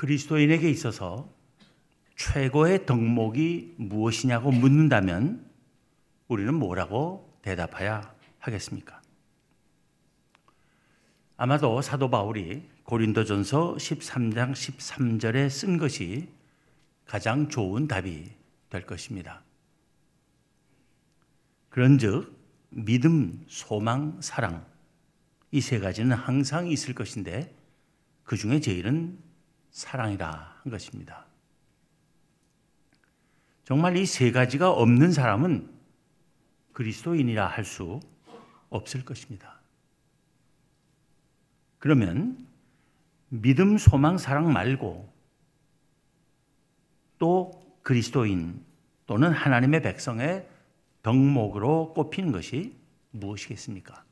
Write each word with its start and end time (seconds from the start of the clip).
그리스도인에게 0.00 0.70
있어서 0.70 1.30
최고의 2.16 2.86
덕목이 2.86 3.74
무엇이냐고 3.76 4.50
묻는다면 4.50 5.46
우리는 6.26 6.54
뭐라고 6.54 7.30
대답해야 7.42 8.10
하겠습니까? 8.38 9.02
아마도 11.36 11.82
사도 11.82 12.08
바울이 12.08 12.66
고린도전서 12.84 13.74
13장 13.74 14.52
13절에 14.52 15.50
쓴 15.50 15.76
것이 15.76 16.30
가장 17.04 17.50
좋은 17.50 17.86
답이 17.86 18.30
될 18.70 18.86
것입니다. 18.86 19.42
그런즉 21.68 22.34
믿음, 22.70 23.44
소망, 23.48 24.18
사랑 24.22 24.64
이 25.52 25.60
세 25.60 25.78
가지는 25.78 26.16
항상 26.16 26.68
있을 26.68 26.94
것인데 26.94 27.54
그 28.24 28.38
중에 28.38 28.60
제일은 28.60 29.28
사랑이라 29.70 30.60
한 30.62 30.70
것입니다. 30.72 31.26
정말 33.64 33.96
이 33.96 34.04
세 34.06 34.32
가지가 34.32 34.70
없는 34.70 35.12
사람은 35.12 35.70
그리스도인이라 36.72 37.46
할 37.46 37.64
수 37.64 38.00
없을 38.68 39.04
것입니다. 39.04 39.60
그러면 41.78 42.46
믿음, 43.28 43.78
소망, 43.78 44.18
사랑 44.18 44.52
말고 44.52 45.12
또 47.18 47.52
그리스도인 47.82 48.64
또는 49.06 49.32
하나님의 49.32 49.82
백성의 49.82 50.48
덕목으로 51.02 51.94
꼽히는 51.94 52.32
것이 52.32 52.76
무엇이겠습니까? 53.10 54.04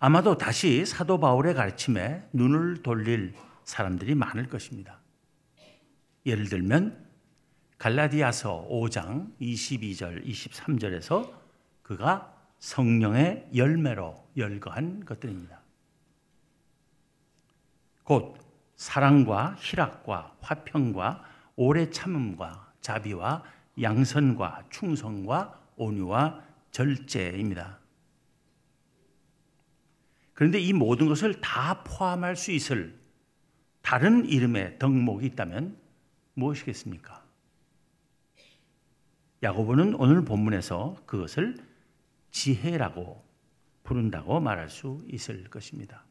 아마도 0.00 0.38
다시 0.38 0.86
사도 0.86 1.18
바울의 1.18 1.54
가르침에 1.54 2.28
눈을 2.32 2.82
돌릴 2.82 3.34
사람들이 3.64 4.14
많을 4.14 4.48
것입니다. 4.48 5.00
예를 6.24 6.48
들면 6.48 7.06
갈라디아서 7.78 8.68
5장 8.70 9.36
22절 9.40 10.24
23절에서 10.24 11.32
그가 11.82 12.34
성령의 12.58 13.48
열매로 13.54 14.28
열거한 14.36 15.04
것들입니다. 15.04 15.60
곧 18.04 18.36
사랑과 18.76 19.56
희락과 19.58 20.36
화평과 20.40 21.24
오래 21.56 21.90
참음과 21.90 22.72
자비와 22.80 23.42
양선과 23.80 24.64
충성과 24.70 25.60
온유와 25.76 26.40
절제입니다. 26.70 27.78
그런데 30.38 30.60
이 30.60 30.72
모든 30.72 31.08
것을 31.08 31.40
다 31.40 31.82
포함할 31.82 32.36
수 32.36 32.52
있을 32.52 32.96
다른 33.82 34.24
이름의 34.24 34.78
덕목이 34.78 35.26
있다면 35.26 35.76
무엇이겠습니까? 36.34 37.24
야고보는 39.42 39.96
오늘 39.96 40.24
본문에서 40.24 41.02
그것을 41.06 41.56
지혜라고 42.30 43.20
부른다고 43.82 44.38
말할 44.38 44.70
수 44.70 45.04
있을 45.08 45.42
것입니다. 45.50 46.04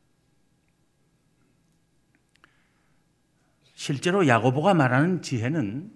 실제로 3.76 4.28
야고보가 4.28 4.74
말하는 4.74 5.22
지혜는 5.22 5.90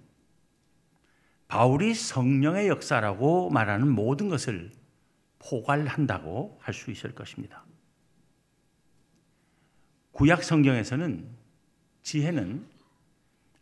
바울이 1.50 1.94
성령의 1.94 2.70
역사라고 2.70 3.50
말하는 3.50 3.90
모든 3.90 4.30
것을 4.30 4.72
포괄한다고 5.40 6.60
할 6.62 6.74
수 6.74 6.92
있을 6.92 7.14
것입니다. 7.14 7.66
구약 10.22 10.44
성경에서는 10.44 11.28
지혜는 12.04 12.64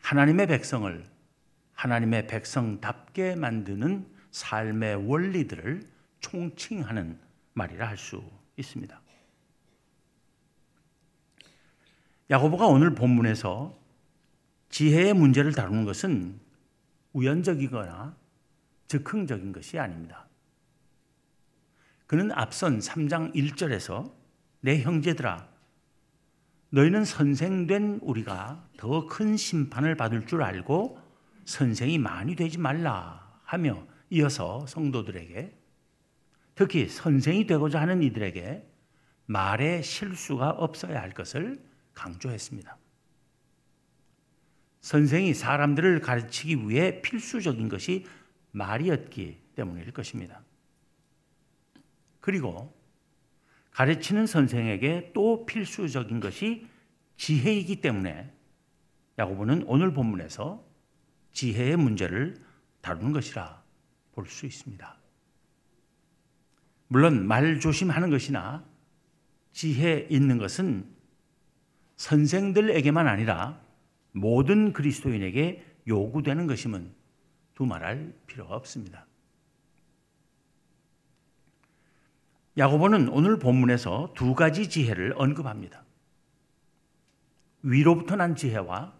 하나님의 0.01 0.47
백성을 0.47 1.05
하나님의 1.71 2.27
백성답게 2.27 3.37
만드는 3.37 4.05
삶의 4.31 5.07
원리들을 5.07 5.87
총칭하는 6.19 7.17
말이라 7.53 7.87
할 7.87 7.95
수 7.95 8.21
있습니다. 8.57 9.01
야고보가 12.29 12.67
오늘 12.67 12.93
본문에서 12.93 13.79
지혜의 14.67 15.13
문제를 15.13 15.53
다루는 15.53 15.85
것은 15.85 16.41
우연적이거나 17.13 18.17
즉흥적인 18.89 19.53
것이 19.53 19.79
아닙니다. 19.79 20.27
그는 22.05 22.33
앞선 22.33 22.79
3장 22.79 23.33
1절에서 23.33 24.11
내 24.59 24.81
형제들아 24.81 25.48
너희는 26.71 27.03
선생된 27.03 27.99
우리가 28.01 28.67
더 28.77 29.07
큰 29.07 29.37
심판을 29.37 29.95
받을 29.95 30.25
줄 30.25 30.43
알고 30.43 30.99
선생이 31.45 31.97
많이 31.97 32.35
되지 32.35 32.59
말라 32.59 33.39
하며 33.43 33.85
이어서 34.11 34.65
성도들에게 34.67 35.55
특히 36.55 36.87
선생이 36.87 37.47
되고자 37.47 37.81
하는 37.81 38.03
이들에게 38.03 38.67
말에 39.25 39.81
실수가 39.81 40.49
없어야 40.51 41.01
할 41.01 41.11
것을 41.11 41.63
강조했습니다. 41.93 42.77
선생이 44.81 45.33
사람들을 45.33 46.01
가르치기 46.01 46.69
위해 46.69 47.01
필수적인 47.01 47.69
것이 47.69 48.05
말이었기 48.51 49.41
때문일 49.55 49.91
것입니다. 49.91 50.41
그리고 52.19 52.78
가르치는 53.71 54.25
선생에게 54.27 55.11
또 55.13 55.45
필수적인 55.45 56.19
것이 56.19 56.67
지혜이기 57.17 57.81
때문에 57.81 58.31
야고보는 59.17 59.63
오늘 59.67 59.93
본문에서 59.93 60.63
지혜의 61.33 61.77
문제를 61.77 62.35
다루는 62.81 63.11
것이라 63.11 63.61
볼 64.13 64.25
수 64.25 64.45
있습니다. 64.45 64.97
물론 66.87 67.27
말 67.27 67.59
조심하는 67.59 68.09
것이나 68.09 68.65
지혜 69.53 70.07
있는 70.09 70.37
것은 70.37 70.89
선생들에게만 71.95 73.07
아니라 73.07 73.61
모든 74.11 74.73
그리스도인에게 74.73 75.63
요구되는 75.87 76.47
것임은 76.47 76.91
두말할 77.55 78.13
필요가 78.25 78.55
없습니다. 78.55 79.05
야고보는 82.57 83.09
오늘 83.09 83.39
본문에서 83.39 84.13
두 84.15 84.35
가지 84.35 84.69
지혜를 84.69 85.13
언급합니다. 85.15 85.83
위로부터 87.61 88.15
난 88.15 88.35
지혜와 88.35 88.93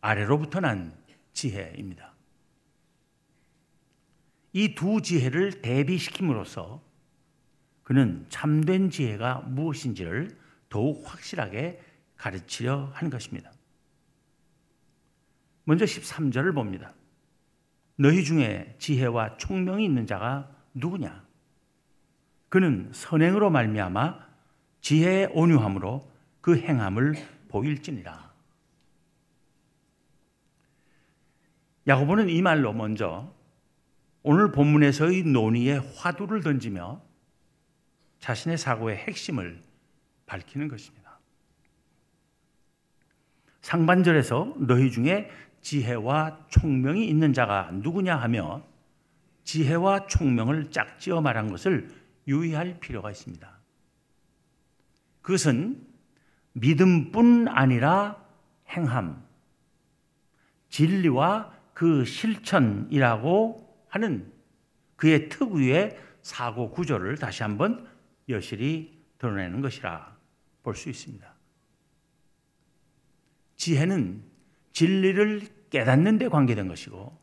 아래로부터 0.00 0.60
난 0.60 0.96
지혜입니다. 1.32 2.14
이 4.52 4.74
두 4.74 5.02
지혜를 5.02 5.60
대비시킴으로써 5.60 6.82
그는 7.82 8.26
참된 8.30 8.88
지혜가 8.90 9.40
무엇인지를 9.40 10.36
더욱 10.68 11.02
확실하게 11.06 11.80
가르치려 12.16 12.90
한 12.94 13.10
것입니다. 13.10 13.52
먼저 15.64 15.84
13절을 15.84 16.54
봅니다. 16.54 16.94
너희 17.96 18.24
중에 18.24 18.76
지혜와 18.78 19.36
총명이 19.36 19.84
있는 19.84 20.06
자가 20.06 20.50
누구냐? 20.74 21.25
그는 22.48 22.90
선행으로 22.92 23.50
말미암아 23.50 24.26
지혜의 24.80 25.30
온유함으로 25.32 26.10
그 26.40 26.56
행함을 26.56 27.14
보일지니라. 27.48 28.32
야고보는 31.88 32.28
이 32.28 32.42
말로 32.42 32.72
먼저 32.72 33.32
오늘 34.22 34.50
본문에서의 34.50 35.22
논의에 35.22 35.76
화두를 35.96 36.42
던지며 36.42 37.00
자신의 38.18 38.58
사고의 38.58 38.96
핵심을 38.96 39.62
밝히는 40.26 40.68
것입니다. 40.68 41.20
상반절에서 43.60 44.54
너희 44.58 44.90
중에 44.90 45.30
지혜와 45.60 46.46
총명이 46.48 47.06
있는 47.08 47.32
자가 47.32 47.70
누구냐 47.72 48.16
하며 48.16 48.64
지혜와 49.44 50.06
총명을 50.06 50.70
짝지어 50.70 51.20
말한 51.20 51.50
것을 51.50 51.88
유의할 52.26 52.80
필요가 52.80 53.10
있습니다. 53.10 53.58
그것은 55.22 55.86
믿음뿐 56.52 57.48
아니라 57.48 58.24
행함, 58.68 59.24
진리와 60.70 61.54
그 61.74 62.04
실천이라고 62.04 63.84
하는 63.88 64.32
그의 64.96 65.28
특유의 65.28 65.98
사고 66.22 66.70
구조를 66.70 67.16
다시 67.18 67.42
한번 67.42 67.86
여실히 68.28 69.00
드러내는 69.18 69.60
것이라 69.60 70.16
볼 70.62 70.74
수 70.74 70.90
있습니다. 70.90 71.34
지혜는 73.56 74.22
진리를 74.72 75.48
깨닫는 75.70 76.18
데 76.18 76.28
관계된 76.28 76.68
것이고 76.68 77.18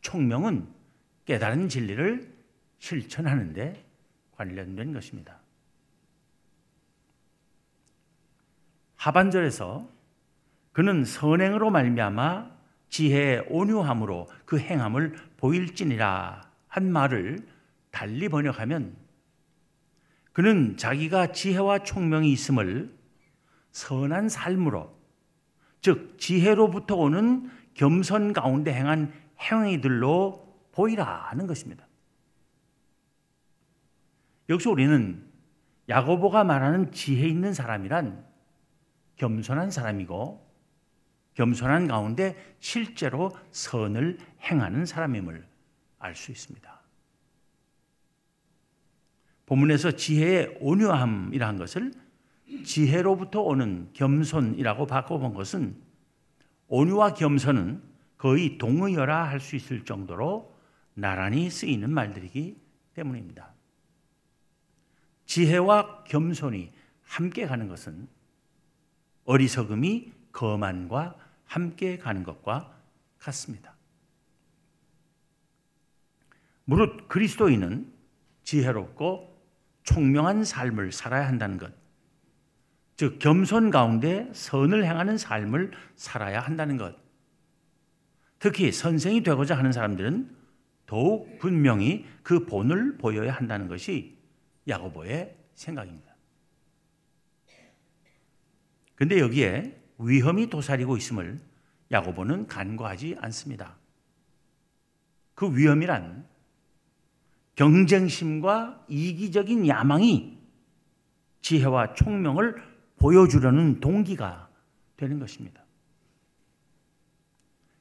총명은 0.00 0.68
깨달은 1.24 1.68
진리를 1.68 2.36
실천하는 2.78 3.52
데 3.52 3.87
관련된 4.38 4.92
것입니다. 4.92 5.40
하반절에서 8.96 9.88
그는 10.72 11.04
선행으로 11.04 11.70
말미암아 11.70 12.50
지혜의 12.88 13.46
온유함으로 13.50 14.28
그 14.44 14.58
행함을 14.58 15.16
보일지니라 15.36 16.40
한 16.68 16.92
말을 16.92 17.46
달리 17.90 18.28
번역하면 18.28 18.96
그는 20.32 20.76
자기가 20.76 21.32
지혜와 21.32 21.80
총명이 21.80 22.30
있음을 22.32 22.96
선한 23.72 24.28
삶으로 24.28 24.96
즉 25.80 26.16
지혜로부터 26.18 26.94
오는 26.94 27.50
겸손 27.74 28.32
가운데 28.32 28.72
행한 28.72 29.12
행위들로 29.40 30.46
보이라 30.72 31.04
하는 31.04 31.46
것입니다. 31.46 31.87
여기서 34.48 34.70
우리는 34.70 35.24
야고보가 35.88 36.44
말하는 36.44 36.92
지혜 36.92 37.28
있는 37.28 37.54
사람이란 37.54 38.26
겸손한 39.16 39.70
사람이고 39.70 40.46
겸손한 41.34 41.88
가운데 41.88 42.36
실제로 42.58 43.30
선을 43.50 44.18
행하는 44.42 44.86
사람임을 44.86 45.46
알 45.98 46.14
수 46.14 46.30
있습니다. 46.32 46.78
본문에서 49.46 49.92
지혜의 49.92 50.58
온유함이라는 50.60 51.58
것을 51.58 51.92
지혜로부터 52.64 53.40
오는 53.40 53.88
겸손이라고 53.92 54.86
바꿔본 54.86 55.34
것은 55.34 55.76
온유와 56.68 57.14
겸손은 57.14 57.82
거의 58.18 58.58
동의어라 58.58 59.28
할 59.28 59.40
수 59.40 59.56
있을 59.56 59.84
정도로 59.84 60.54
나란히 60.94 61.48
쓰이는 61.48 61.90
말들이기 61.90 62.60
때문입니다. 62.94 63.57
지혜와 65.28 66.04
겸손이 66.04 66.72
함께 67.02 67.46
가는 67.46 67.68
것은 67.68 68.08
어리석음이 69.24 70.10
거만과 70.32 71.16
함께 71.44 71.98
가는 71.98 72.24
것과 72.24 72.74
같습니다. 73.18 73.74
무릇 76.64 77.08
그리스도인은 77.08 77.92
지혜롭고 78.42 79.38
총명한 79.82 80.44
삶을 80.44 80.92
살아야 80.92 81.28
한다는 81.28 81.58
것, 81.58 81.72
즉 82.96 83.18
겸손 83.18 83.70
가운데 83.70 84.30
선을 84.32 84.84
행하는 84.84 85.18
삶을 85.18 85.72
살아야 85.96 86.40
한다는 86.40 86.78
것. 86.78 86.96
특히 88.38 88.72
선생이 88.72 89.22
되고자 89.22 89.58
하는 89.58 89.72
사람들은 89.72 90.34
더욱 90.86 91.38
분명히 91.38 92.06
그 92.22 92.46
본을 92.46 92.96
보여야 92.96 93.32
한다는 93.32 93.68
것이 93.68 94.17
야고보의 94.68 95.36
생각입니다. 95.54 96.14
근데 98.94 99.20
여기에 99.20 99.80
위험이 99.98 100.48
도사리고 100.50 100.96
있음을 100.96 101.40
야고보는 101.90 102.46
간과하지 102.46 103.16
않습니다. 103.20 103.76
그 105.34 105.56
위험이란 105.56 106.26
경쟁심과 107.54 108.86
이기적인 108.88 109.66
야망이 109.66 110.38
지혜와 111.42 111.94
총명을 111.94 112.56
보여주려는 112.98 113.80
동기가 113.80 114.48
되는 114.96 115.18
것입니다. 115.18 115.64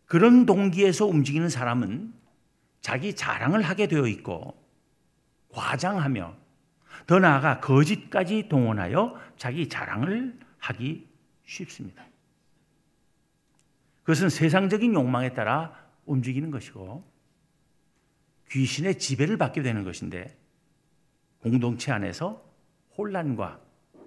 그런 0.05 0.45
동기에서 0.45 1.05
움직이는 1.05 1.49
사람은 1.49 2.13
자기 2.81 3.13
자랑을 3.13 3.61
하게 3.61 3.87
되어 3.87 4.07
있고 4.07 4.55
과장하며 5.49 6.46
더 7.07 7.19
나아가 7.19 7.59
거짓까지 7.61 8.49
동원하여 8.49 9.17
자기 9.37 9.69
자랑을 9.69 10.37
하기 10.59 11.07
쉽습니다. 11.45 12.05
그것은 14.01 14.29
세상적인 14.29 14.93
욕망에 14.93 15.33
따라 15.33 15.87
움직이는 16.05 16.51
것이고 16.51 17.03
귀신의 18.51 18.99
지배를 18.99 19.37
받게 19.37 19.61
되는 19.61 19.83
것인데 19.83 20.37
공동체 21.39 21.91
안에서 21.91 22.45
혼란과 22.97 23.61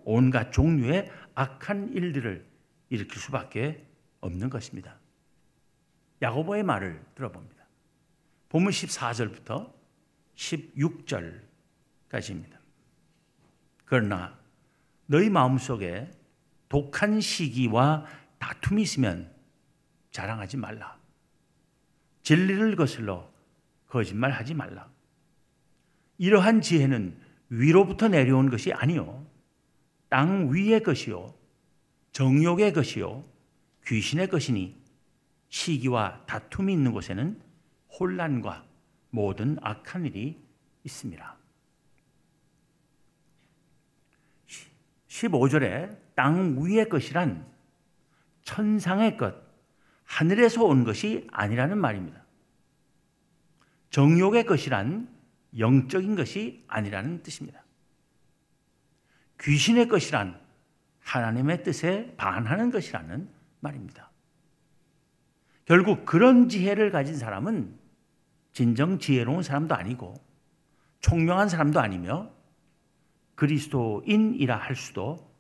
온갖 0.05 0.53
종류의 0.53 1.11
악한 1.35 1.95
일들을 1.95 2.47
일으킬 2.91 3.19
수밖에 3.19 3.87
없는 4.21 4.51
것입니다. 4.51 4.99
야고보의 6.21 6.65
말을 6.65 7.03
들어봅니다. 7.15 7.65
본문 8.51 8.73
14절부터 8.73 9.73
16절까지입니다. 10.35 12.60
그러나 13.91 14.39
너희 15.07 15.29
마음속에 15.29 16.09
독한 16.69 17.21
시기와 17.21 18.07
다툼이 18.39 18.83
있으면 18.83 19.35
자랑하지 20.13 20.59
말라. 20.59 20.97
진리를 22.23 22.77
거슬러 22.77 23.29
거짓말하지 23.89 24.55
말라. 24.55 24.89
이러한 26.19 26.61
지혜는 26.61 27.19
위로부터 27.49 28.07
내려온 28.07 28.49
것이 28.49 28.73
아니요 28.73 29.27
땅 30.09 30.55
위의 30.55 30.85
것이요 30.85 31.35
정욕의 32.13 32.73
것이요 32.73 33.25
귀신의 33.89 34.29
것이니 34.29 34.81
시기와 35.49 36.25
다툼이 36.27 36.73
있는 36.73 36.93
곳에는 36.93 37.41
혼란과 37.99 38.65
모든 39.11 39.59
악한 39.61 40.07
일이 40.07 40.41
있습니다. 40.85 41.40
15절에 45.11 45.99
땅 46.15 46.57
위의 46.59 46.89
것이란 46.89 47.45
천상의 48.43 49.17
것, 49.17 49.35
하늘에서 50.05 50.65
온 50.65 50.85
것이 50.85 51.27
아니라는 51.33 51.79
말입니다. 51.79 52.25
정욕의 53.91 54.47
것이란 54.47 55.09
영적인 55.59 56.15
것이 56.15 56.65
아니라는 56.69 57.23
뜻입니다. 57.23 57.65
귀신의 59.41 59.89
것이란 59.89 60.41
하나님의 61.01 61.65
뜻에 61.65 62.15
반하는 62.17 62.71
것이라는 62.71 63.29
말입니다. 63.59 64.11
결국 65.65 66.05
그런 66.05 66.49
지혜를 66.49 66.93
가진 66.93 67.17
사람은 67.17 67.77
진정 68.53 68.99
지혜로운 68.99 69.43
사람도 69.43 69.75
아니고 69.75 70.15
총명한 71.01 71.49
사람도 71.49 71.81
아니며 71.81 72.31
그리스도인이라 73.41 74.55
할 74.55 74.77
수도 74.77 75.33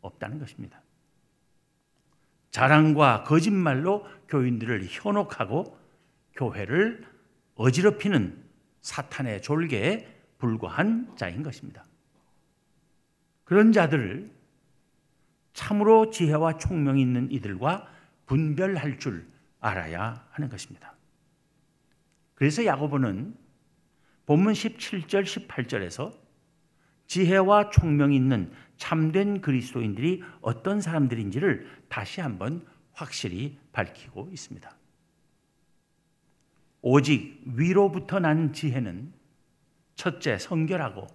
없다는 0.00 0.40
것입니다. 0.40 0.82
자랑과 2.50 3.22
거짓말로 3.22 4.04
교인들을 4.26 4.84
현혹하고 4.86 5.78
교회를 6.34 7.06
어지럽히는 7.54 8.44
사탄의 8.80 9.42
졸개에 9.42 10.22
불과한 10.38 11.14
자인 11.16 11.44
것입니다. 11.44 11.84
그런 13.44 13.70
자들을 13.70 14.32
참으로 15.52 16.10
지혜와 16.10 16.58
총명이 16.58 17.00
있는 17.00 17.30
이들과 17.30 17.88
분별할 18.26 18.98
줄 18.98 19.28
알아야 19.60 20.26
하는 20.32 20.48
것입니다. 20.48 20.96
그래서 22.34 22.64
야고보는 22.64 23.36
본문 24.26 24.54
17절 24.54 25.22
18절에서 25.22 26.23
지혜와 27.14 27.70
총명이 27.70 28.16
있는 28.16 28.50
참된 28.76 29.40
그리스도인들이 29.40 30.24
어떤 30.40 30.80
사람들인지를 30.80 31.64
다시 31.88 32.20
한번 32.20 32.66
확실히 32.92 33.56
밝히고 33.70 34.30
있습니다. 34.32 34.76
오직 36.82 37.40
위로부터 37.46 38.18
난 38.18 38.52
지혜는 38.52 39.12
첫째 39.94 40.38
성결하고 40.38 41.06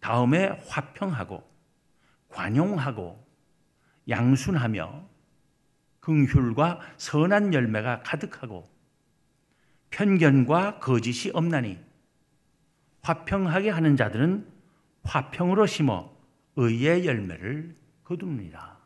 다음에 0.00 0.58
화평하고 0.68 1.46
관용하고 2.30 3.22
양순하며 4.08 5.06
긍휼과 6.00 6.80
선한 6.96 7.52
열매가 7.52 8.04
가득하고 8.04 8.66
편견과 9.90 10.78
거짓이 10.78 11.30
없나니 11.34 11.78
화평하게 13.02 13.68
하는 13.68 13.98
자들은 13.98 14.54
화평으로 15.04 15.66
심어 15.66 16.10
의의 16.56 17.06
열매를 17.06 17.74
거둡니다. 18.04 18.78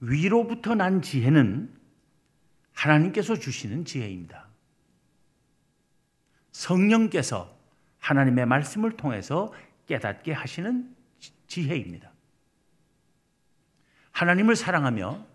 위로부터 0.00 0.74
난 0.74 1.02
지혜는 1.02 1.74
하나님께서 2.72 3.36
주시는 3.36 3.84
지혜입니다. 3.84 4.46
성령께서 6.52 7.56
하나님의 7.98 8.46
말씀을 8.46 8.96
통해서 8.96 9.52
깨닫게 9.86 10.32
하시는 10.32 10.94
지혜입니다. 11.48 12.12
하나님을 14.12 14.56
사랑하며 14.56 15.26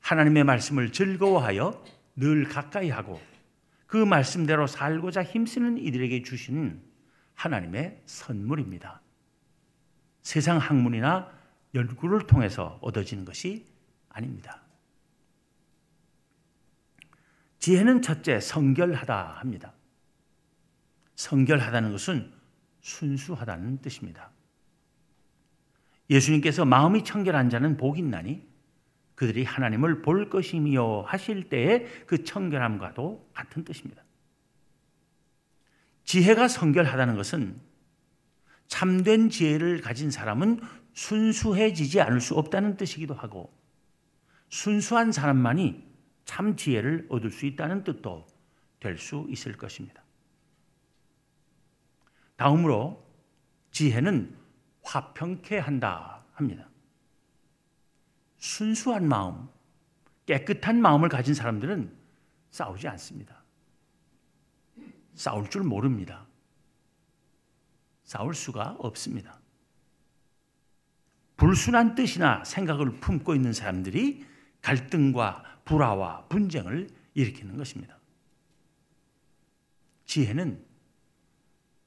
하나님의 0.00 0.44
말씀을 0.44 0.92
즐거워하여 0.92 1.84
늘 2.16 2.48
가까이 2.48 2.90
하고 2.90 3.20
그 3.88 3.96
말씀대로 3.96 4.66
살고자 4.66 5.24
힘쓰는 5.24 5.78
이들에게 5.78 6.22
주신 6.22 6.82
하나님의 7.34 8.02
선물입니다. 8.04 9.00
세상 10.22 10.58
학문이나 10.58 11.32
연구를 11.74 12.26
통해서 12.26 12.78
얻어지는 12.82 13.24
것이 13.24 13.66
아닙니다. 14.10 14.60
지혜는 17.60 18.02
첫째 18.02 18.40
성결하다 18.40 19.38
합니다. 19.40 19.72
성결하다는 21.14 21.90
것은 21.92 22.32
순수하다는 22.82 23.80
뜻입니다. 23.80 24.30
예수님께서 26.10 26.66
마음이 26.66 27.04
청결한 27.04 27.48
자는 27.48 27.78
복이 27.78 28.00
있나니 28.00 28.47
그들이 29.18 29.42
하나님을 29.42 30.00
볼 30.00 30.30
것이며 30.30 31.02
하실 31.02 31.48
때의 31.48 31.88
그 32.06 32.22
청결함과도 32.22 33.28
같은 33.34 33.64
뜻입니다. 33.64 34.04
지혜가 36.04 36.46
성결하다는 36.46 37.16
것은 37.16 37.60
참된 38.68 39.28
지혜를 39.28 39.80
가진 39.80 40.12
사람은 40.12 40.60
순수해지지 40.92 42.00
않을 42.00 42.20
수 42.20 42.36
없다는 42.36 42.76
뜻이기도 42.76 43.12
하고 43.12 43.52
순수한 44.50 45.10
사람만이 45.10 45.84
참 46.24 46.54
지혜를 46.54 47.08
얻을 47.10 47.32
수 47.32 47.44
있다는 47.44 47.82
뜻도 47.82 48.24
될 48.78 48.98
수 48.98 49.26
있을 49.30 49.56
것입니다. 49.56 50.04
다음으로 52.36 53.04
지혜는 53.72 54.32
화평케 54.84 55.58
한다 55.58 56.24
합니다. 56.34 56.68
순수한 58.38 59.06
마음, 59.08 59.48
깨끗한 60.26 60.80
마음을 60.80 61.08
가진 61.08 61.34
사람들은 61.34 61.94
싸우지 62.50 62.88
않습니다. 62.88 63.42
싸울 65.14 65.50
줄 65.50 65.62
모릅니다. 65.62 66.26
싸울 68.04 68.34
수가 68.34 68.76
없습니다. 68.78 69.38
불순한 71.36 71.94
뜻이나 71.94 72.42
생각을 72.44 73.00
품고 73.00 73.34
있는 73.34 73.52
사람들이 73.52 74.24
갈등과 74.62 75.60
불화와 75.64 76.26
분쟁을 76.28 76.88
일으키는 77.14 77.56
것입니다. 77.56 77.98
지혜는 80.04 80.64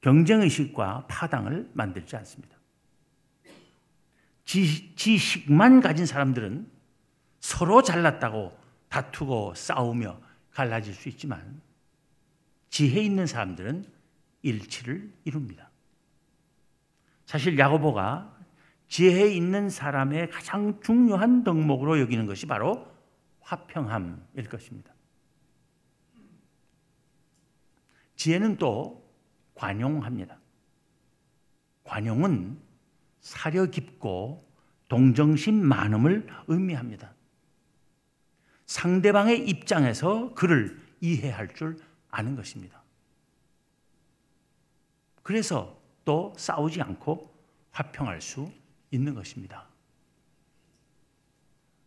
경쟁의식과 0.01 1.08
파당을 1.08 1.72
만들지 1.74 2.15
않습니다. 2.17 2.61
지, 4.51 4.93
지식만 4.98 5.79
가진 5.79 6.05
사람들은 6.05 6.70
서로 7.39 7.81
잘났다고 7.81 8.53
다투고 8.89 9.53
싸우며 9.55 10.20
갈라질 10.51 10.93
수 10.93 11.08
있지만 11.08 11.62
지혜 12.70 13.01
있는 13.01 13.25
사람들은 13.27 13.86
일치를 14.41 15.10
이룹니다. 15.24 15.70
사실 17.25 17.58
야고보가 17.58 18.38
지혜 18.89 19.34
있는 19.34 19.70
사람의 19.70 20.29
가장 20.31 20.81
중요한 20.81 21.46
덕목으로 21.46 22.01
여기는 22.01 22.25
것이 22.25 22.46
바로 22.46 22.86
화평함일 23.39 24.50
것입니다. 24.50 24.93
지혜는 28.17 28.58
또 28.58 29.10
관용합니다. 29.55 30.38
관용은 31.86 32.71
사려 33.22 33.68
깊고 33.68 34.46
동정심 34.90 35.56
많음을 35.56 36.28
의미합니다. 36.48 37.13
상대방의 38.66 39.48
입장에서 39.48 40.34
그를 40.34 40.82
이해할 41.00 41.54
줄 41.54 41.78
아는 42.10 42.36
것입니다. 42.36 42.82
그래서 45.24 45.80
또 46.04 46.34
싸우지 46.36 46.82
않고 46.82 47.34
화평할 47.72 48.22
수 48.22 48.51
있는 48.90 49.16
것입니다. 49.16 49.68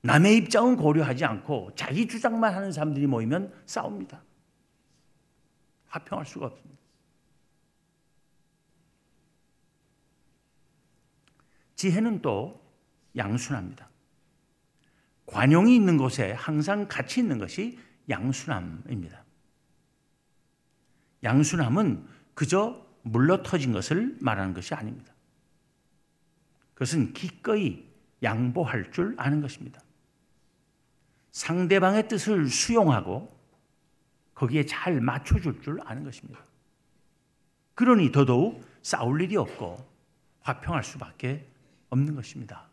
남의 0.03 0.37
입장은 0.37 0.77
고려하지 0.77 1.25
않고 1.25 1.73
자기 1.75 2.07
주장만 2.07 2.55
하는 2.55 2.73
사람들이 2.73 3.07
모이면 3.07 3.53
싸웁니다. 3.67 4.23
화평할 5.89 6.27
수가 6.27 6.47
없습니다. 6.47 6.84
지혜는 11.85 12.23
또 12.23 12.63
양순합니다. 13.15 13.91
관용이 15.27 15.77
있는 15.77 15.99
곳에 15.99 16.33
항상 16.33 16.89
같이 16.89 17.21
있는 17.21 17.39
것이 17.39 17.79
양순함입니다. 18.09 19.23
양순함은 21.23 22.07
그저 22.33 22.87
물러 23.03 23.43
터진 23.43 23.73
것을 23.73 24.17
말하는 24.19 24.55
것이 24.55 24.73
아닙니다. 24.73 25.13
그것은 26.73 27.13
기꺼이 27.13 27.87
양보할 28.23 28.91
줄 28.91 29.15
아는 29.19 29.43
것입니다. 29.43 29.83
상대방의 31.33 32.09
뜻을 32.09 32.49
수용하고 32.49 33.31
거기에 34.35 34.65
잘 34.65 35.03
맞춰줄 35.03 35.61
줄 35.61 35.81
아는 35.85 36.03
것입니다. 36.03 36.41
그러니 37.75 38.11
더더욱 38.11 38.65
싸울 38.81 39.21
일이 39.21 39.37
없고 39.37 39.87
화평할 40.41 40.83
수밖에 40.83 41.54
없는 41.91 42.15
것입니다. 42.15 42.69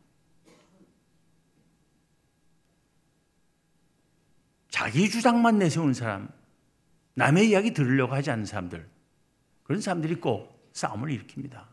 자기 4.69 5.09
주장만 5.09 5.59
내세우는 5.59 5.93
사람, 5.93 6.29
남의 7.13 7.49
이야기 7.49 7.73
들으려고 7.73 8.13
하지 8.13 8.31
않는 8.31 8.45
사람들, 8.45 8.89
그런 9.63 9.81
사람들이 9.81 10.15
꼭 10.15 10.69
싸움을 10.73 11.09
일으킵니다. 11.09 11.65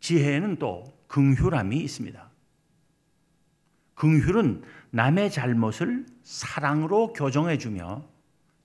지혜에는 0.00 0.56
또 0.56 0.84
긍휼함이 1.06 1.76
있습니다. 1.78 2.30
긍휼은 3.94 4.64
남의 4.90 5.30
잘못을 5.30 6.06
사랑으로 6.22 7.12
교정해 7.12 7.56
주며 7.58 8.04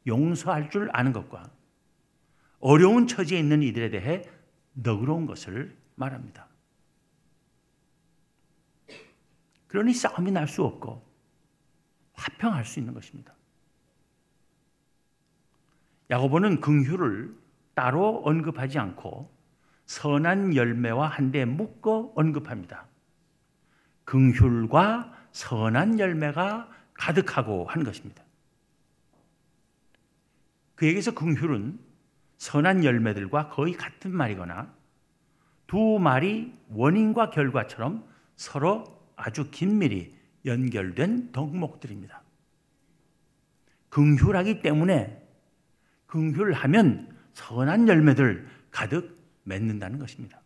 용서할 0.08 0.72
줄 0.72 0.89
아는 0.94 1.13
것과 1.13 1.51
어려운 2.60 3.06
처지에 3.06 3.38
있는 3.38 3.62
이들에 3.62 3.91
대해 3.91 4.24
너그러운 4.84 5.25
것을 5.25 5.75
말합니다. 5.96 6.48
그러니 9.67 9.93
싸움이 9.93 10.31
날 10.31 10.48
수 10.48 10.63
없고 10.63 11.05
화평할 12.13 12.65
수 12.65 12.79
있는 12.79 12.93
것입니다. 12.93 13.34
야고보는 16.10 16.62
긍휼을 16.62 17.36
따로 17.74 18.22
언급하지 18.24 18.79
않고 18.79 19.29
선한 19.86 20.55
열매와 20.55 21.07
한데 21.07 21.46
묶어 21.46 22.13
언급합니다. 22.15 22.88
긍휼과 24.05 25.13
선한 25.31 26.00
열매가 26.00 26.72
가득하고 26.93 27.65
한 27.65 27.84
것입니다. 27.84 28.24
그에게서 30.75 31.13
긍휼은 31.13 31.79
선한 32.38 32.84
열매들과 32.84 33.50
거의 33.50 33.74
같은 33.74 34.15
말이거나 34.15 34.74
두 35.65 36.00
말이 36.00 36.53
원인과 36.70 37.29
결과처럼 37.32 38.03
서로 38.36 38.84
아주 39.15 39.50
긴밀히 39.51 40.15
연결된 40.46 41.32
덕목들입니다. 41.32 42.22
긍휼하기 43.89 44.62
때문에 44.62 45.22
긍휼하면 46.06 47.15
선한 47.34 47.88
열매들 47.88 48.48
가득 48.72 49.17
맺는다는 49.44 50.00
것입니다. 50.00 50.41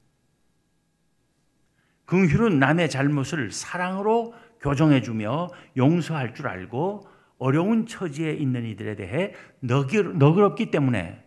긍휼은 2.06 2.60
남의 2.60 2.90
잘못을 2.90 3.52
사랑으로 3.52 4.34
교정해주며 4.60 5.50
용서할 5.78 6.34
줄 6.34 6.48
알고 6.48 7.08
어려운 7.38 7.86
처지에 7.88 8.34
있는 8.34 8.66
이들에 8.66 8.96
대해 8.96 9.34
너그럽기 9.62 10.72
때문에 10.72 11.24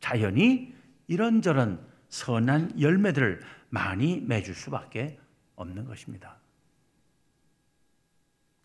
자연히 0.00 0.74
이런저런 1.06 1.86
선한 2.08 2.80
열매들을 2.80 3.40
많이 3.68 4.20
맺을 4.20 4.54
수밖에 4.54 5.18
없는 5.56 5.84
것입니다. 5.84 6.38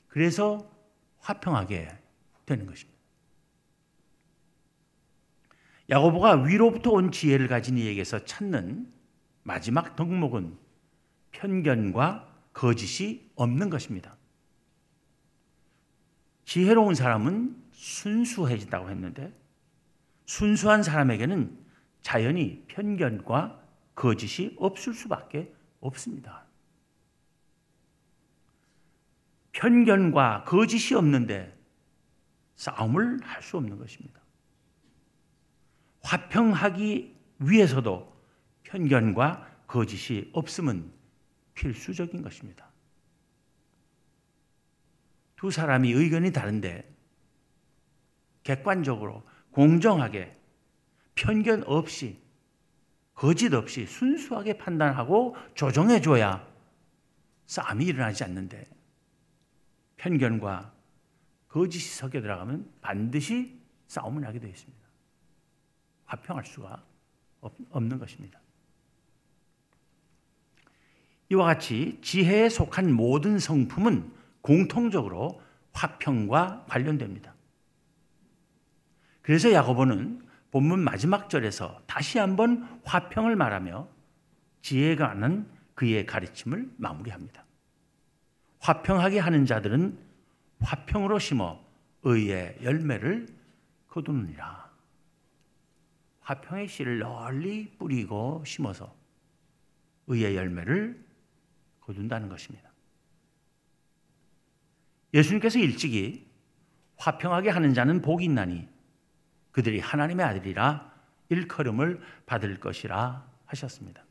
그래서 0.08 0.70
화평하게 1.20 1.88
되는 2.46 2.66
것입니다. 2.66 3.00
야고보가 5.90 6.44
위로부터 6.44 6.92
온 6.92 7.12
지혜를 7.12 7.48
가진 7.48 7.78
이에게서 7.78 8.24
찾는 8.26 8.92
마지막 9.44 9.96
덕목은 9.96 10.58
편견과 11.32 12.28
거짓이 12.54 13.30
없는 13.36 13.70
것입니다. 13.70 14.16
지혜로운 16.46 16.96
사람은 16.96 17.62
순수해진다고 17.72 18.90
했는데 18.90 19.34
순수한 20.32 20.82
사람에게는 20.82 21.60
자연히 22.02 22.64
편견과 22.70 23.62
거짓이 23.96 24.56
없을 24.58 24.94
수밖에 24.94 25.54
없습니다. 25.82 26.46
편견과 29.52 30.46
거짓이 30.46 30.96
없는데 30.96 31.54
싸움을 32.56 33.20
할 33.24 33.44
수 33.44 33.58
없는 33.58 33.78
것입니다. 33.78 34.22
화평하기 36.02 37.14
위해서도 37.40 38.16
편견과 38.64 39.66
거짓이 39.68 40.30
없음은 40.32 40.94
필수적인 41.56 42.22
것입니다. 42.22 42.70
두 45.36 45.52
사람이 45.52 45.92
의견이 45.92 46.32
다른데 46.32 46.90
객관적으로 48.44 49.30
공정하게 49.52 50.36
편견 51.16 51.64
없이 51.66 52.20
거짓 53.14 53.54
없이 53.54 53.86
순수하게 53.86 54.58
판단하고 54.58 55.36
조정해 55.54 56.02
줘야 56.02 56.48
싸움이 57.46 57.86
일어나지 57.86 58.24
않는데 58.24 58.64
편견과 59.98 60.74
거짓이 61.48 61.84
섞여 61.84 62.22
들어가면 62.22 62.72
반드시 62.82 63.60
싸움을 63.88 64.26
하게 64.26 64.40
되어 64.40 64.50
있습니다. 64.50 64.82
화평할 66.06 66.46
수가 66.46 66.84
없는 67.72 68.00
것입니다. 68.00 68.40
이와 71.30 71.46
같이 71.46 72.00
지혜에 72.02 72.50
속한 72.50 72.92
모든 72.94 73.38
성품은 73.38 74.12
공통적으로 74.42 75.42
화평과 75.74 76.66
관련됩니다. 76.68 77.31
그래서 79.22 79.52
야고보는 79.52 80.28
본문 80.52 80.80
마지막 80.80 81.30
절에서 81.30 81.82
다시 81.88 82.20
한번 82.20 82.82
화평을 82.84 83.36
말하며 83.36 83.88
지혜가 84.62 85.10
하는 85.10 85.48
그의 85.76 86.06
가르침을 86.06 86.70
마무리합니다. 86.78 87.46
화평하게 88.60 89.20
하는 89.20 89.46
자들은 89.46 89.98
화평으로 90.60 91.20
심어 91.20 91.60
의의 92.04 92.58
열매를 92.62 93.28
거두느니라. 93.88 94.70
화평의 96.22 96.68
씨를 96.68 97.00
널리 97.00 97.72
뿌리고 97.78 98.44
심어서 98.46 98.94
의의 100.08 100.36
열매를 100.36 101.04
거둔다는 101.82 102.30
것입니다. 102.30 102.70
예수님께서 105.14 105.60
일찍이 105.60 106.28
화평하게 106.98 107.50
하는 107.50 107.74
자는 107.74 108.02
복이 108.02 108.26
있나니 108.26 108.68
그들이 109.52 109.80
하나님의 109.80 110.26
아들이라 110.26 110.92
일컬음을 111.30 112.02
받을 112.26 112.60
것이라 112.60 113.30
하셨습니다. 113.46 114.04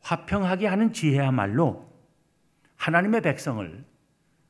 화평하게 0.00 0.66
하는 0.66 0.92
지혜야말로 0.92 1.90
하나님의 2.76 3.22
백성을 3.22 3.84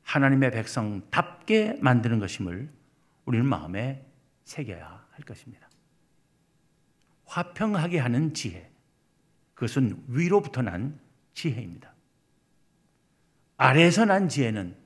하나님의 0.02 0.50
백성답게 0.50 1.78
만드는 1.80 2.18
것임을 2.18 2.70
우리는 3.24 3.46
마음에 3.46 4.06
새겨야 4.44 5.06
할 5.10 5.24
것입니다. 5.24 5.68
화평하게 7.24 7.98
하는 7.98 8.34
지혜. 8.34 8.70
그것은 9.54 10.04
위로부터 10.08 10.62
난 10.62 11.00
지혜입니다. 11.34 11.92
아래에서 13.56 14.04
난 14.04 14.28
지혜는 14.28 14.76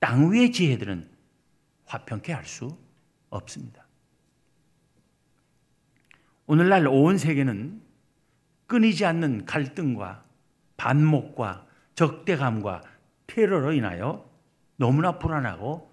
땅 0.00 0.32
위의 0.32 0.50
지혜들은 0.50 1.08
화평케 1.84 2.32
할 2.32 2.44
수 2.44 2.76
없습니다. 3.30 3.86
오늘날 6.46 6.86
온 6.88 7.16
세계는 7.16 7.80
끊이지 8.66 9.04
않는 9.04 9.46
갈등과 9.46 10.24
반목과 10.76 11.66
적대감과 11.94 12.82
테러로 13.26 13.72
인하여 13.72 14.28
너무나 14.76 15.18
불안하고 15.18 15.90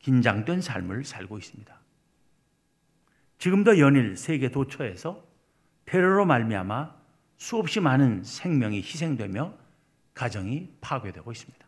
긴장된 0.00 0.60
삶을 0.60 1.04
살고 1.04 1.38
있습니다. 1.38 1.80
지금도 3.38 3.78
연일 3.78 4.16
세계 4.16 4.50
도처에서 4.50 5.24
테러로 5.86 6.26
말미암아 6.26 6.94
수없이 7.36 7.80
많은 7.80 8.22
생명이 8.24 8.78
희생되며 8.78 9.54
가정이 10.14 10.72
파괴되고 10.80 11.30
있습니다. 11.32 11.66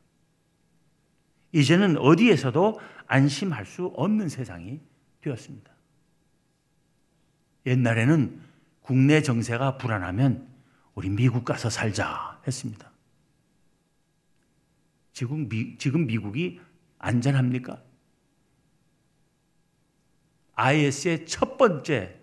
이제는 1.52 1.96
어디에서도 1.98 2.80
안심할 3.06 3.66
수 3.66 3.86
없는 3.96 4.28
세상이 4.28 4.80
되었습니다. 5.20 5.70
옛날에는 7.66 8.40
국내 8.80 9.22
정세가 9.22 9.78
불안하면 9.78 10.48
우리 10.94 11.10
미국 11.10 11.44
가서 11.44 11.70
살자 11.70 12.40
했습니다. 12.46 12.90
지금, 15.12 15.48
미, 15.48 15.76
지금 15.78 16.06
미국이 16.06 16.60
안전합니까? 16.98 17.82
IS의 20.54 21.26
첫 21.26 21.56
번째 21.56 22.18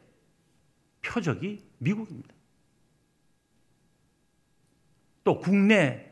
표적이 1.02 1.64
미국입니다. 1.78 2.34
또 5.24 5.40
국내 5.40 6.12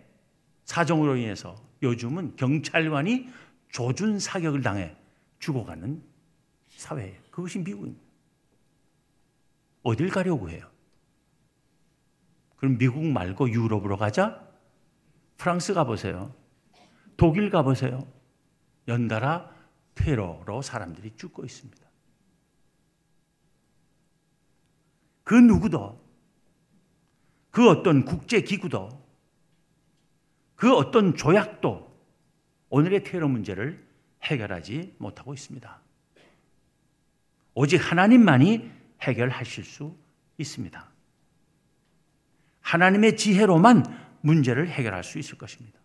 사정으로 0.66 1.16
인해서 1.18 1.56
요즘은 1.82 2.36
경찰관이 2.36 3.30
조준 3.70 4.20
사격을 4.20 4.62
당해 4.62 4.96
죽어가는 5.40 6.13
사회예요. 6.78 7.22
그것이 7.32 7.60
미국입니다. 7.60 8.02
어딜 9.84 10.10
가려고 10.10 10.50
해요? 10.50 10.70
그럼 12.56 12.78
미국 12.78 13.04
말고 13.04 13.50
유럽으로 13.50 13.98
가자? 13.98 14.48
프랑스 15.38 15.74
가보세요. 15.74 16.34
독일 17.18 17.50
가보세요. 17.50 18.08
연달아 18.88 19.54
테러로 19.96 20.62
사람들이 20.62 21.16
죽고 21.16 21.44
있습니다. 21.44 21.84
그 25.24 25.36
누구도, 25.36 26.02
그 27.50 27.70
어떤 27.70 28.04
국제기구도 28.04 29.04
그 30.56 30.74
어떤 30.76 31.16
조약도 31.16 31.94
오늘의 32.70 33.04
테러 33.04 33.28
문제를 33.28 33.86
해결하지 34.24 34.96
못하고 34.98 35.34
있습니다. 35.34 35.83
오직 37.56 37.78
하나님만이 37.78 38.72
해결하실 39.02 39.64
수 39.64 39.96
있습니다. 40.38 40.92
하나님의 42.62 43.18
지혜로만 43.18 43.84
문제를 44.22 44.70
해결할 44.70 45.04
수 45.04 45.20
있을 45.20 45.38
것입니다. 45.38 45.80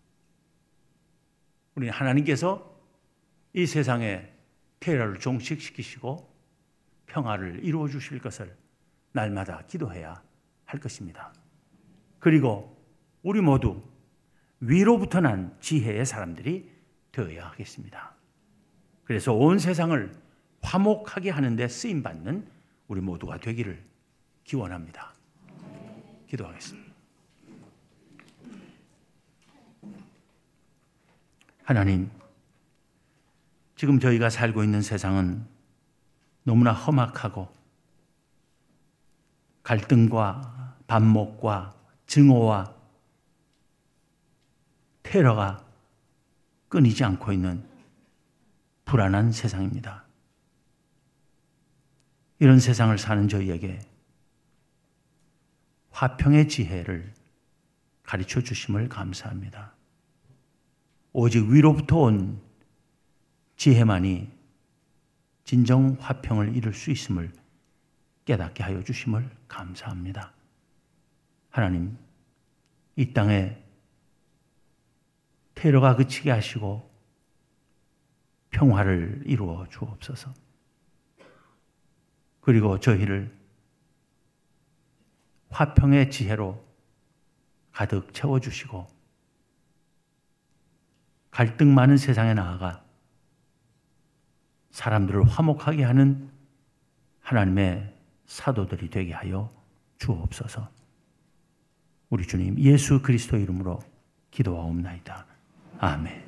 우리 1.75 1.89
하나님께서 1.89 2.77
이 3.53 3.67
세상에 3.67 4.33
테러를 4.81 5.19
종식시키시고 5.19 6.33
평화를 7.07 7.65
이루어 7.65 7.89
주실 7.89 8.21
것을 8.21 8.57
날마다 9.13 9.63
기도해야 9.67 10.23
할 10.65 10.81
것입니다. 10.81 11.33
그리고 12.19 12.77
우리 13.23 13.41
모두 13.41 13.83
위로부터 14.61 15.21
난 15.21 15.57
지혜의 15.61 16.07
사람들이 16.07 16.71
되어야 17.13 17.49
하겠습니다. 17.49 18.15
그래서 19.05 19.33
온 19.33 19.59
세상을 19.59 20.28
화목하게 20.63 21.31
하는데 21.31 21.69
쓰임 21.69 22.03
받는 22.03 22.47
우리 22.89 23.01
모두가 23.01 23.39
되기를 23.39 23.83
기원합니다. 24.45 25.13
기도하겠습니다. 26.29 26.89
하나님, 31.65 32.11
지금 33.77 34.01
저희가 34.01 34.31
살고 34.31 34.65
있는 34.65 34.81
세상은 34.83 35.47
너무나 36.43 36.73
험악하고 36.73 37.49
갈등과 39.63 40.77
반목과 40.87 41.75
증오와 42.07 42.75
테러가 45.03 45.63
끊이지 46.71 47.05
않고 47.05 47.33
있는 47.33 47.63
불안한 48.87 49.33
세상입니다. 49.33 50.08
이런 52.39 52.61
세상을 52.61 52.97
사는 52.99 53.29
저희에게 53.29 53.81
화평의 55.91 56.49
지혜를 56.49 57.13
가르쳐 58.03 58.41
주심을 58.41 58.89
감사합니다. 58.89 59.75
오직 61.13 61.45
위로부터 61.49 61.99
온 61.99 62.41
지혜만이 63.57 64.31
진정 65.45 65.97
화평을 65.99 66.57
이룰 66.57 66.73
수 66.73 66.91
있음을 66.91 67.33
깨닫게 68.25 68.63
하여 68.63 68.85
주심을 68.85 69.29
감사합니다. 69.49 70.33
하나님, 71.51 71.99
이 72.95 73.13
땅에 73.13 73.57
테러가 75.55 75.97
그치게 75.97 76.31
하시고 76.31 76.89
평화를 78.51 79.23
이루어 79.27 79.67
주옵소서. 79.69 80.33
그리고 82.49 82.81
저희를 82.81 83.31
화평의 85.51 86.11
지혜로 86.11 86.65
가득 87.73 88.15
채워주시고 88.15 88.87
갈등 91.31 91.75
많은 91.75 91.99
세상에 91.99 92.33
나아가 92.33 92.83
사람들을 94.71 95.25
화목하게 95.25 95.85
하는 95.85 96.31
하나님의 97.21 97.95
사도들이 98.25 98.89
되게 98.89 99.13
하여 99.13 99.51
주옵소서. 99.99 100.71
우리 102.09 102.27
주님 102.27 102.59
예수 102.61 103.03
그리스도 103.03 103.37
이름으로 103.37 103.79
기도하옵나이다. 104.31 105.27
아멘. 105.81 106.28